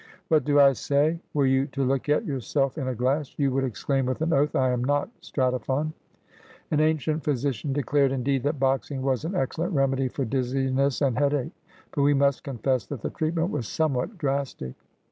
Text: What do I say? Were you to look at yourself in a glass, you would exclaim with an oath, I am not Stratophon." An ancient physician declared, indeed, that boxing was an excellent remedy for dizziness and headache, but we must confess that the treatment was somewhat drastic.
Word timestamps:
What 0.29 0.45
do 0.45 0.59
I 0.59 0.73
say? 0.73 1.19
Were 1.31 1.45
you 1.45 1.67
to 1.67 1.83
look 1.83 2.09
at 2.09 2.25
yourself 2.25 2.75
in 2.79 2.87
a 2.87 2.95
glass, 2.95 3.35
you 3.37 3.51
would 3.51 3.63
exclaim 3.63 4.07
with 4.07 4.23
an 4.23 4.33
oath, 4.33 4.55
I 4.55 4.71
am 4.71 4.83
not 4.83 5.11
Stratophon." 5.21 5.93
An 6.71 6.79
ancient 6.79 7.23
physician 7.23 7.71
declared, 7.71 8.11
indeed, 8.11 8.41
that 8.41 8.59
boxing 8.59 9.03
was 9.03 9.25
an 9.25 9.35
excellent 9.35 9.73
remedy 9.73 10.07
for 10.07 10.25
dizziness 10.25 11.01
and 11.03 11.19
headache, 11.19 11.53
but 11.91 12.01
we 12.01 12.15
must 12.15 12.43
confess 12.43 12.87
that 12.87 13.03
the 13.03 13.11
treatment 13.11 13.51
was 13.51 13.67
somewhat 13.67 14.17
drastic. 14.17 14.73